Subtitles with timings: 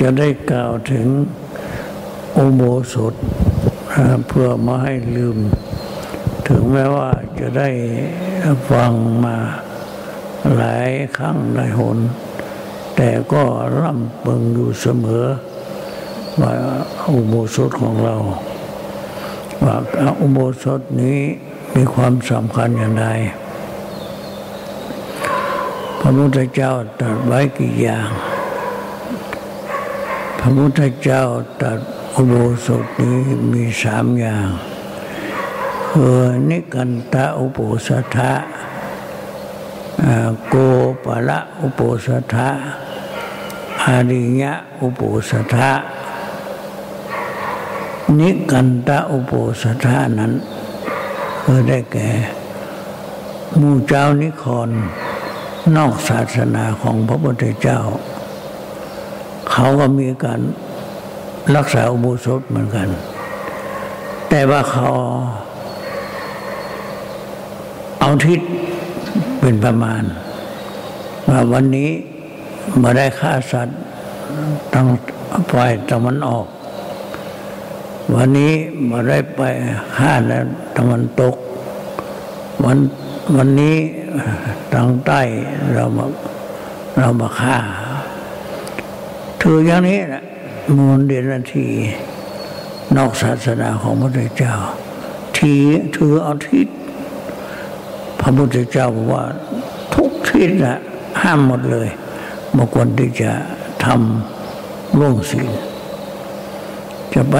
[0.00, 1.06] จะได้กล่าวถึง
[2.36, 3.14] อุโบสถ
[4.26, 5.36] เพื่อไม่ให้ลืม
[6.48, 7.08] ถึงแม้ว่า
[7.40, 7.68] จะได้
[8.70, 8.92] ฟัง
[9.24, 9.36] มา
[10.56, 11.98] หลายครั้งหลายหน
[12.96, 13.42] แต่ก็
[13.80, 15.26] ร่ำเบิงอยู่เสมอ
[16.40, 16.52] ว่า
[17.14, 18.16] อุโบสถของเรา
[19.64, 19.76] ว่า
[20.20, 21.18] อุโบสถนี้
[21.74, 23.06] มีความสำคัญอย่างไร
[25.98, 28.08] พระพุทธเจ้าตรัสไว้กี่อย่าง
[30.48, 31.22] ระพุทธเจ้า
[31.60, 31.78] ตรัส
[32.14, 32.34] อุโบ
[32.66, 33.18] สถนี้
[33.52, 34.48] มีสามอย่าง
[35.90, 38.32] คือนิกันตะอุโบสถะ
[40.48, 40.54] โก
[41.04, 42.48] ปะละอุโบสถะ
[43.84, 45.70] อาริยะอุโบสถะ
[48.18, 50.32] นิกันตะอุโบสถานั้น
[51.42, 52.08] คือได้แก่
[53.60, 54.68] มูเจ้านิคร
[55.76, 57.80] นอกศาสนาของพระพุทธเจ้า
[59.60, 60.40] เขาก็มีการ
[61.56, 62.88] รักษาอุโบสถเหมือนกัน
[64.28, 64.88] แต่ว่าเขา
[68.00, 68.40] เอาทิศ
[69.40, 70.02] เป็นประมาณ
[71.28, 71.90] ว่าวันนี้
[72.82, 73.78] มาได้ฆ่าสัตว์
[74.74, 74.86] ตั้ง
[75.52, 76.46] ฝ่ายตะวันออก
[78.14, 78.52] วันนี้
[78.90, 79.40] มาได้ไป
[79.96, 80.44] ฆ่าแล้ว
[80.76, 81.34] ตะวันตก
[82.64, 82.78] วัน
[83.36, 83.76] วันนี้
[84.72, 85.20] ทางใต้
[85.74, 86.06] เรามา
[86.98, 87.56] เรามาฆ่า
[89.50, 90.22] ถืออย่างนี้แหละ
[90.76, 91.66] มูลเดนที
[92.96, 94.54] นอกศาสนาของพระพุทธเจ้า
[95.36, 95.52] ที
[95.96, 96.68] ถือเอาทิศ
[98.20, 99.24] พระพุทธเจ้าบอกว่า
[99.94, 100.78] ทุกทิศนะ
[101.22, 101.88] ห้ามหมดเลย
[102.56, 103.30] บางคนที่จะ
[103.84, 105.48] ทำร่วงศีล
[107.14, 107.36] จะไป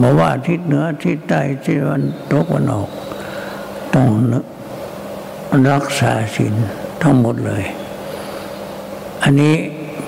[0.00, 2.90] บอกว่าทิศเหนือทิศใต้ทิศวันตกวันออก
[3.94, 4.08] ต้อง
[5.72, 6.54] รักษาศีล
[7.02, 7.64] ทั้งหมดเลย
[9.24, 9.56] อันนี้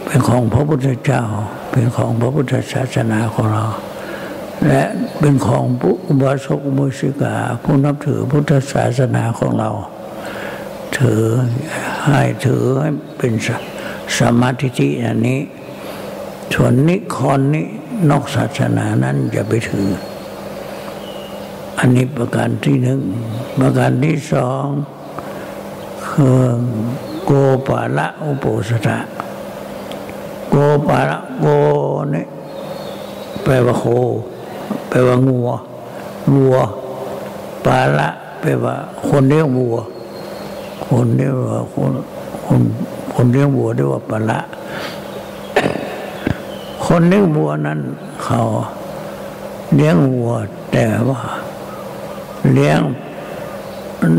[0.04, 1.22] เป็นของพระพุทธเจ้า
[1.70, 3.64] เป็นของพระพุทธศาสนาของเรา
[4.68, 4.82] และ
[5.20, 9.70] เป็นของผู้บาสกอุสิกา ผู้นับถือพุทธศาสนาของเรา
[10.98, 11.22] ถือ
[12.04, 13.32] ให้ถือให้เป็น
[14.18, 15.40] สมาธิอันนี้
[16.54, 17.66] ส่วนนิคอนนี้
[18.10, 19.88] นอกศาสนานั้นอย่าไปถือ
[21.78, 23.00] อันนี้ประการที่หนึ่ง
[23.60, 24.64] ประการที่สอง
[26.08, 26.40] คือ
[27.24, 27.30] โก
[27.66, 28.98] ปาละอุปสถะ
[30.88, 31.46] ปาละโก
[32.14, 32.24] นี่
[33.42, 33.84] แปลว่าโค
[34.88, 35.48] แปลว่างัว
[36.34, 36.56] วัว
[37.64, 38.08] ปาละ
[38.40, 38.74] แปลว่า
[39.08, 39.76] คนเลี้ยงวัว
[40.86, 41.92] คนเรียกว่าคน
[42.46, 42.60] คน
[43.14, 44.40] คนเลี้ยงวัวเรียกว่าปาละ
[46.84, 47.78] คนเลี้ยงวัวนั้น
[48.24, 48.40] เขา
[49.74, 50.32] เลี้ยงวัว
[50.72, 51.20] แต่ว่า
[52.52, 52.80] เลี้ยง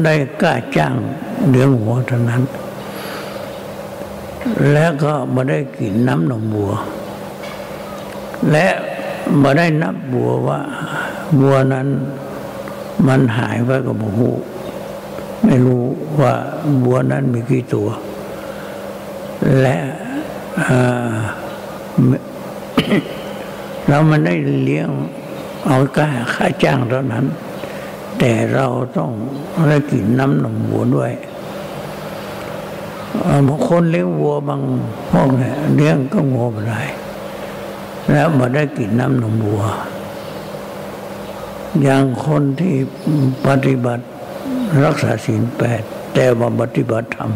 [0.03, 0.95] ได้กล้าจ้าง
[1.51, 2.41] เลี้ยงวัวเท่านั้น
[4.73, 6.73] แล้วก็มาได้กินน้ำนมวัว
[8.51, 8.67] และ
[9.41, 10.59] มาได้นับบัวว่า
[11.39, 11.87] วัวนั้น
[13.07, 14.31] มันหายไปกับหู
[15.43, 15.83] ไม่รู้
[16.21, 16.33] ว่า
[16.83, 17.89] บัวนั้นมีกี่ตัว
[19.61, 19.77] และ
[23.87, 24.89] เรามันได้เลี้ยง
[25.67, 27.25] เอาค่าค่าจ้างเท่านั้น
[28.19, 29.11] แต่เราต้อง
[29.69, 31.11] ได้กินน้ำนมวัวด้วย
[33.47, 34.61] บางคนเลี้ยงวัวบาง
[35.09, 36.81] พวกเนี่ยเลี้ยงก็งัวไม่ได้
[38.09, 39.63] แล้วมาได้กินน้ำนมวัว
[41.81, 42.75] อย่างคนที่
[43.47, 44.05] ปฏิบัติ
[44.85, 45.81] รักษาศีลแปด
[46.13, 47.31] แต่ว่าปฏิบัติธรรม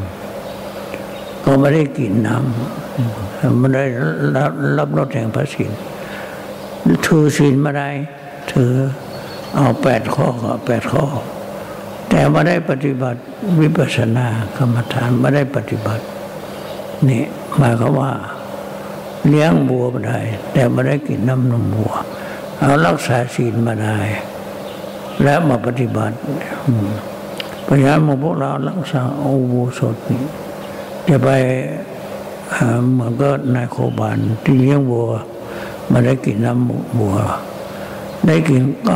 [1.44, 3.85] ก็ไม่ได้กินน้ำไม่ได้
[4.35, 5.72] รับรับรสแห่งพระศีล
[7.06, 7.90] ถือศีลมาได้
[8.52, 8.74] ถือ
[9.56, 11.06] เอาแปดข้อก็แปดข้อ
[12.16, 13.20] แต่ไม่ได้ปฏิบัติ
[13.59, 14.28] วิปัสสนา
[14.58, 16.03] กรรมฐานไม่ได้ปฏิบัติ
[17.08, 17.24] นี่
[17.58, 18.12] หมายความว่า
[19.28, 20.20] เลี้ยงบัวมาได้
[20.53, 21.94] แต่ไม่ได้กินน้ำนมบัว
[22.59, 24.00] เอารักษาศีลมาได้
[25.24, 26.16] แล้วมาปฏิบัติ
[27.67, 30.23] พยายามพวกเรารักษาโอโบสถนี่
[31.08, 31.29] จะไป
[32.91, 35.08] เหมือนก็นายโคบานที่เลี้ยงบัว
[35.91, 37.16] มาได้กินน้ำบัว
[38.28, 38.96] ได้กินก็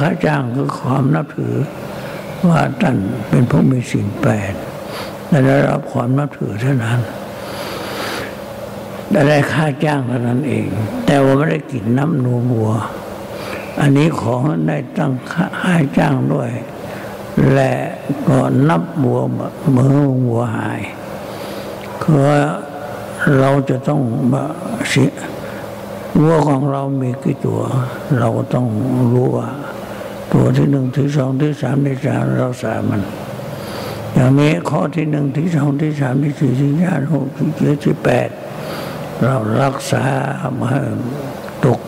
[0.00, 1.56] ค่าจ้างคือความนับถือ
[2.46, 2.96] ว่าท่าน
[3.28, 4.52] เป็นผู้มีสิ่งแปด
[5.28, 7.00] และได้รับความนับถือเท่านั้น
[9.10, 10.66] ได้ได้ค่าจ้างเท่านั้นเอง
[11.06, 12.70] แต่ว่าไม่ได้กินน้ำนูบัว
[13.80, 16.50] อันนี้ของได้ตั้งค่าจ้างด้วย
[17.52, 17.72] และ
[18.28, 18.38] ก็
[18.68, 20.80] นับบัวเมื่อบัวหาย
[22.02, 22.22] คือ
[23.38, 24.00] เราจะต้อง
[24.88, 25.10] เสีย
[26.20, 27.60] วัวของเรามีกี่ตัว
[28.18, 28.66] เราต้อง
[29.12, 29.48] รู้ว่า
[30.32, 33.02] ตัวที่หนึ่งที่สองที่สามที่สามเราสามัน
[34.14, 38.28] อย่างนี้ข้อที่หนึ่งที่สองที่สามที่สี่ที่ห้าหกที่เจ็ดที่แปด
[39.22, 40.04] เรารักษา
[40.54, 40.82] ไม่ให้
[41.66, 41.80] ตก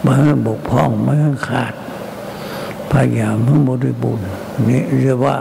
[0.00, 1.74] ไม่ให้บกพร่องไม่ให้ขาด
[2.92, 4.26] พยายามให้บริบูรณ์
[4.68, 5.36] นี่เรียกว่า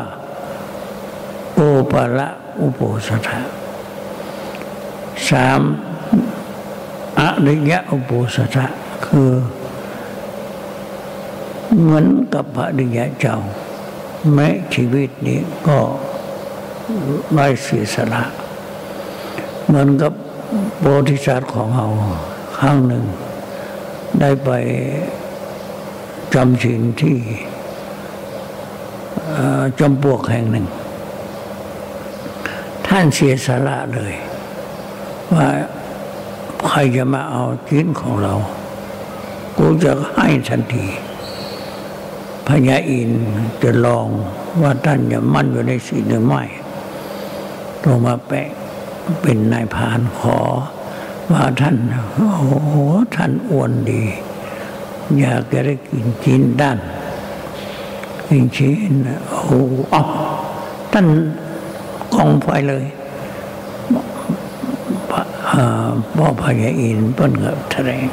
[1.53, 1.59] โอ
[1.91, 2.29] ปะละ
[2.59, 3.39] อุโปสถะ
[5.29, 5.61] สาม
[7.19, 8.65] อริยะอุโปสถะ
[9.05, 9.31] คือ
[11.79, 13.37] เหมือนกับพระริยะเจ้า
[14.33, 15.77] แม้ชีวิตนี้ก็
[17.31, 18.23] ไร้เสียสละ
[19.65, 20.13] เหมือนกับ
[20.79, 21.87] โพธิสัตว์ของเรา
[22.57, 23.03] ครั้งหนึ่ง
[24.19, 24.49] ได้ไป
[26.33, 27.17] จำศีลที่
[29.79, 30.67] จำปวกแห่งหนึ่ง
[32.87, 34.13] ท่านเสียสละเลย
[35.33, 35.47] ว่า
[36.67, 38.33] ใครจะมาเอาชิ้นของเรา
[39.57, 40.85] กูจะให้ทันที
[42.47, 43.11] พญาอิน
[43.63, 44.07] จะลอง
[44.61, 46.43] ว่าท่านจะมั่นอยู่ในศีลหรือไม่
[47.83, 48.49] ลงมาแปะ
[49.21, 50.37] เป็นนายพานขอ
[51.31, 51.75] ว่าท่าน
[52.13, 52.75] โอ้โห
[53.15, 54.03] ท่านอ้วนดี
[55.19, 56.79] อยากจะได้กินจีนด้าน
[58.27, 58.93] กินชิ้น
[59.27, 59.51] โอ้โห
[60.93, 61.05] ท่าน
[62.13, 62.85] กองไฟเลย
[66.15, 68.05] พ่อพญาอินเปิ้นกับแถลง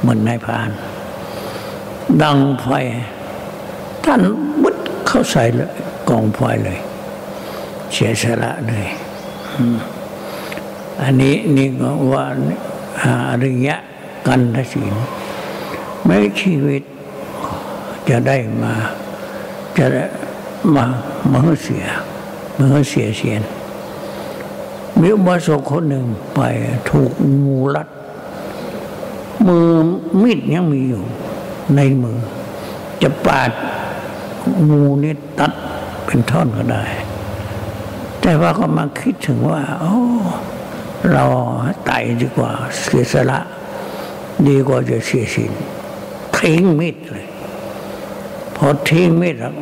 [0.00, 0.70] เหมือนนายพาน
[2.22, 2.68] ดังไฟ
[4.06, 4.20] ท่าน
[4.62, 4.76] บุด
[5.06, 5.70] เข้าใส่เลย
[6.08, 6.78] กองไฟเลย
[7.92, 8.86] เสียสละเลย
[11.02, 12.24] อันนี้นี่ก็ว่า
[13.28, 13.76] อริยะ
[14.26, 14.94] กันทศีล
[16.04, 16.82] ไม่ชีวิต
[18.08, 18.74] จะได้มา
[19.76, 20.04] จะได้
[20.74, 20.84] มา
[21.32, 21.84] มหเสีย
[22.58, 23.42] มหเสียเสียน
[25.00, 26.04] มีอุบาสกคนหนึ่ง
[26.34, 26.40] ไป
[26.90, 27.10] ถูก
[27.44, 27.88] งูรัด
[29.46, 29.68] มือ
[30.22, 31.02] มีดยังมีอยู่
[31.74, 32.18] ในมือ
[33.02, 33.50] จะปาด
[34.70, 35.52] งูนี่ตัด
[36.04, 36.84] เป็นท่อนก็ได้
[38.20, 39.94] แต่ว่าก็มาคิดถึงว่า โอ้
[41.12, 41.24] เรา
[41.88, 42.50] ตายดีกว่า
[42.80, 43.40] เสียสละ
[44.48, 45.52] ดีกว่าจะเสียสิน
[46.36, 47.26] ทิ้งมีดเลย
[48.56, 49.52] พอทิ้งมีดล้ว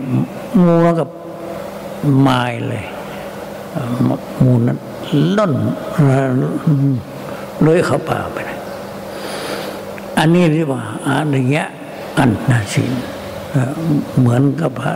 [0.65, 1.05] งูก็
[2.27, 2.85] มายเลย
[4.45, 4.79] งูนั้น
[5.37, 5.55] ล่น
[7.61, 8.59] เลื้อยเข้าป่าไปเลย
[10.19, 11.65] อันนี้เรียกว่าอาริยะ
[12.19, 12.93] อันนาศีล
[14.19, 14.95] เหมือนกับพระ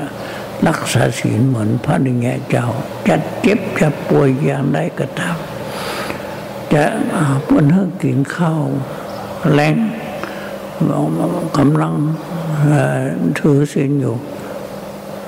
[0.66, 2.66] รักษาศีลเหมือนพระนิยเจ้า
[3.08, 5.36] จะเจ็บจะป่วยอย่างใดก็ตาม
[6.72, 6.84] จะ
[7.44, 8.62] เพื่อนเฮกินข้าว
[9.52, 9.74] แรง
[11.58, 11.94] กำลัง
[13.38, 14.14] ถือศีลอยู่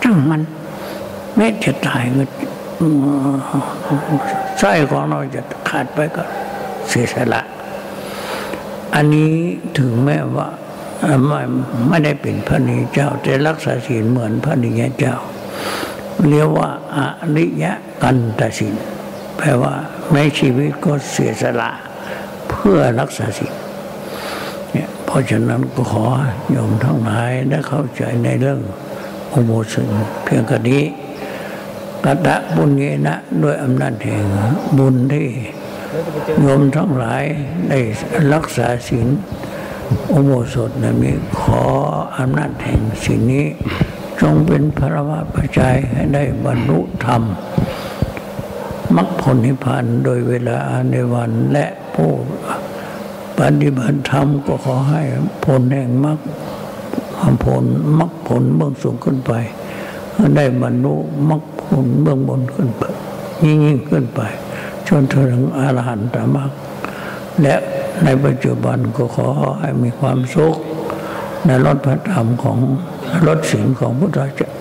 [0.03, 0.43] จังมัน
[1.37, 2.25] แม้จะตายก็
[4.59, 6.23] ไส้ของเราจะขาดไปก็
[6.89, 7.43] เสียสละ
[8.95, 9.33] อันนี้
[9.79, 10.49] ถึงแม้ว่า
[11.27, 11.41] ไม่
[11.89, 15.17] ไม่ได้เป็นพระนิเจ้า แต่รักษาศีลเหมือนพระนิยเจ้า
[16.29, 16.99] เรียกว่าอ
[17.37, 18.75] ริยะกันตศีล
[19.37, 19.75] แปลว่า
[20.11, 21.71] แม้ชีวิตก็เสียสละ
[22.49, 23.55] เพื่อรักษาศีล
[24.73, 26.05] เนี่ยเพราะฉะนั้นก็ขอ
[26.51, 28.61] โยมทั้งหลายได้เข้าใจในเรื่อง
[29.33, 29.87] อุโบสถ
[30.25, 30.83] เพียงกระนี้
[32.05, 34.25] กตะบุญเยนะด้วยอำนาจแห่ง
[34.79, 35.29] บุญที่
[36.41, 37.25] โยมทั้งหลาย
[37.69, 37.79] ได้
[38.35, 39.09] รักษาศีล
[40.13, 41.63] อุโบสถนั้นนี้ขอ
[42.19, 43.47] อำนาจแห่งสิ่งนี้
[44.21, 47.23] จงเป็นพระวะปัจจัยให้ได้บรรลุธรรม
[48.97, 50.59] มรรคผลนิพพานโดยเวลา
[50.91, 52.11] ในวันและผู้
[53.39, 55.03] ปฏิบัติธรรมก็ขอให้
[55.45, 56.19] ผลแห่งมรรค
[57.45, 57.65] ผล
[57.99, 59.33] มรรคผลเบื้องสูงขึ้นไป
[60.37, 60.95] ได้บรรลุ
[61.31, 62.83] มรรคผลเบื้องบนขึ้นไป
[63.45, 64.21] ยิ่งยิ่งขึ้นไป
[64.89, 66.51] จนถึงอรหันตมรรค
[67.43, 67.57] และ
[68.05, 69.29] ในปัจจุบันก็ขอ
[69.61, 70.57] ให้มีความสุข
[71.47, 72.59] ในรถพระธรรมของ
[73.27, 74.53] รถศีลของพุทธเจ้า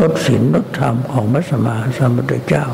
[0.00, 2.64] รถศีลรถธรรมของพระสมมาสัมพุทธเจ้า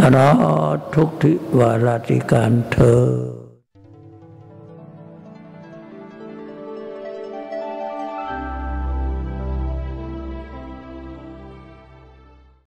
[0.00, 0.30] ตลอ
[0.76, 3.37] ดทุกทิวาราติการเธอ